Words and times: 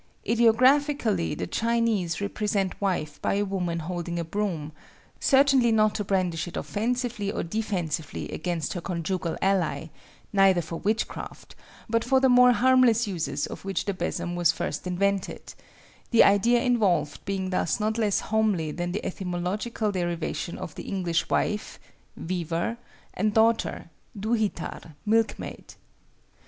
Ideographically 0.27 1.35
the 1.37 1.45
Chinese 1.45 2.19
represent 2.19 2.81
wife 2.81 3.21
by 3.21 3.35
a 3.35 3.45
woman 3.45 3.77
holding 3.77 4.17
a 4.17 4.23
broom—certainly 4.23 5.71
not 5.71 5.93
to 5.93 6.03
brandish 6.03 6.47
it 6.47 6.57
offensively 6.57 7.31
or 7.31 7.43
defensively 7.43 8.27
against 8.31 8.73
her 8.73 8.81
conjugal 8.81 9.37
ally, 9.43 9.89
neither 10.33 10.63
for 10.63 10.77
witchcraft, 10.79 11.53
but 11.87 12.03
for 12.03 12.19
the 12.19 12.29
more 12.29 12.51
harmless 12.51 13.05
uses 13.05 13.45
for 13.45 13.53
which 13.57 13.85
the 13.85 13.93
besom 13.93 14.35
was 14.35 14.51
first 14.51 14.87
invented—the 14.87 16.23
idea 16.23 16.63
involved 16.63 17.23
being 17.25 17.51
thus 17.51 17.79
not 17.79 17.99
less 17.99 18.21
homely 18.21 18.71
than 18.71 18.93
the 18.93 19.05
etymological 19.05 19.91
derivation 19.91 20.57
of 20.57 20.73
the 20.73 20.87
English 20.89 21.29
wife 21.29 21.79
(weaver) 22.17 22.79
and 23.13 23.35
daughter 23.35 23.91
(duhitar, 24.19 24.95
milkmaid). 25.05 25.75